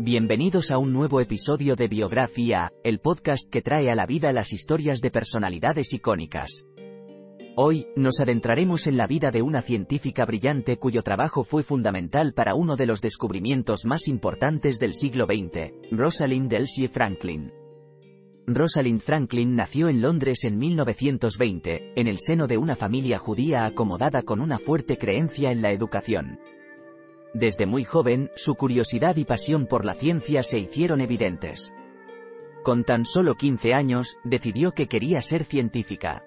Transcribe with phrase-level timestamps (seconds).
[0.00, 4.52] Bienvenidos a un nuevo episodio de Biografía, el podcast que trae a la vida las
[4.52, 6.68] historias de personalidades icónicas.
[7.56, 12.54] Hoy, nos adentraremos en la vida de una científica brillante cuyo trabajo fue fundamental para
[12.54, 17.52] uno de los descubrimientos más importantes del siglo XX, Rosalind Elsie Franklin.
[18.46, 24.22] Rosalind Franklin nació en Londres en 1920, en el seno de una familia judía acomodada
[24.22, 26.38] con una fuerte creencia en la educación.
[27.34, 31.74] Desde muy joven, su curiosidad y pasión por la ciencia se hicieron evidentes.
[32.62, 36.24] Con tan solo 15 años, decidió que quería ser científica.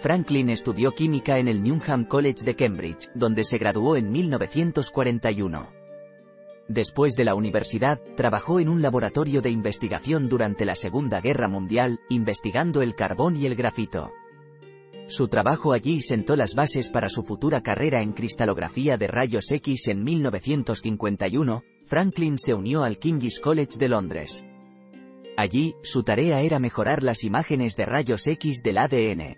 [0.00, 5.72] Franklin estudió química en el Newnham College de Cambridge, donde se graduó en 1941.
[6.68, 12.00] Después de la universidad, trabajó en un laboratorio de investigación durante la Segunda Guerra Mundial,
[12.08, 14.12] investigando el carbón y el grafito.
[15.06, 19.88] Su trabajo allí sentó las bases para su futura carrera en cristalografía de rayos X
[19.88, 24.46] en 1951, Franklin se unió al King's College de Londres.
[25.36, 29.36] Allí, su tarea era mejorar las imágenes de rayos X del ADN.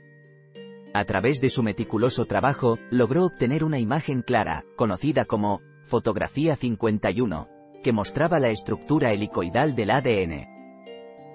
[0.94, 7.48] A través de su meticuloso trabajo, logró obtener una imagen clara, conocida como fotografía 51,
[7.83, 10.55] que mostraba la estructura helicoidal del ADN.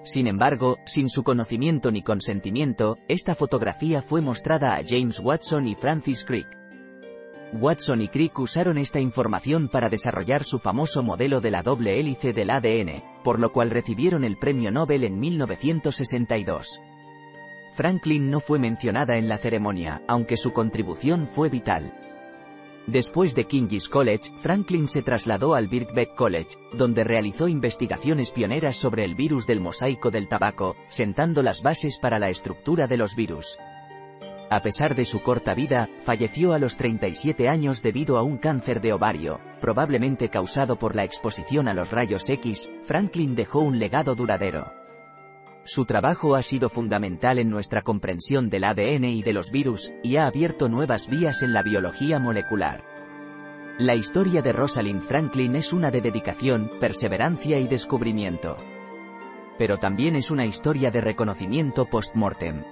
[0.04, 5.76] Sin embargo, sin su conocimiento ni consentimiento, esta fotografía fue mostrada a James Watson y
[5.76, 6.48] Francis Crick.
[7.52, 12.32] Watson y Crick usaron esta información para desarrollar su famoso modelo de la doble hélice
[12.32, 16.80] del ADN, por lo cual recibieron el premio Nobel en 1962.
[17.74, 21.92] Franklin no fue mencionada en la ceremonia, aunque su contribución fue vital.
[22.86, 29.04] Después de King's College, Franklin se trasladó al Birkbeck College, donde realizó investigaciones pioneras sobre
[29.04, 33.56] el virus del mosaico del tabaco, sentando las bases para la estructura de los virus.
[34.50, 38.80] A pesar de su corta vida, falleció a los 37 años debido a un cáncer
[38.80, 44.14] de ovario, probablemente causado por la exposición a los rayos X, Franklin dejó un legado
[44.14, 44.81] duradero.
[45.64, 50.16] Su trabajo ha sido fundamental en nuestra comprensión del ADN y de los virus, y
[50.16, 52.84] ha abierto nuevas vías en la biología molecular.
[53.78, 58.56] La historia de Rosalind Franklin es una de dedicación, perseverancia y descubrimiento.
[59.56, 62.64] Pero también es una historia de reconocimiento post-mortem.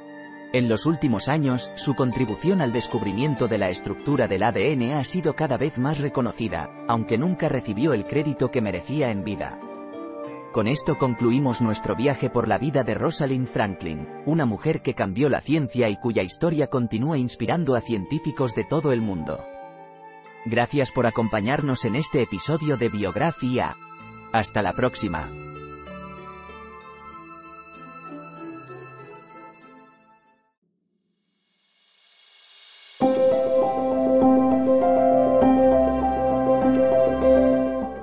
[0.53, 5.37] En los últimos años, su contribución al descubrimiento de la estructura del ADN ha sido
[5.37, 9.61] cada vez más reconocida, aunque nunca recibió el crédito que merecía en vida.
[10.53, 15.29] Con esto concluimos nuestro viaje por la vida de Rosalind Franklin, una mujer que cambió
[15.29, 19.45] la ciencia y cuya historia continúa inspirando a científicos de todo el mundo.
[20.47, 23.77] Gracias por acompañarnos en este episodio de Biografía.
[24.33, 25.31] Hasta la próxima.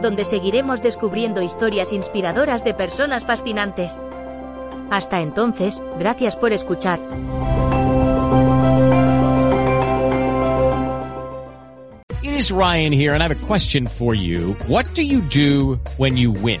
[0.00, 4.00] donde seguiremos descubriendo historias inspiradoras de personas fascinantes.
[4.90, 6.98] Hasta entonces, gracias por escuchar.
[12.22, 14.56] It is Ryan here and I have a question for you.
[14.66, 16.60] What do you do when you win?